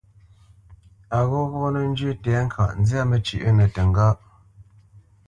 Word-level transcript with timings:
A 1.17 1.19
ghɔghɔnə́ 1.29 1.69
lə́ 1.73 1.85
njyə́ 1.91 2.13
tɛ̌ŋka 2.23 2.63
nzyâ 2.79 3.01
məcywǐnəŋgâʼ. 3.09 4.17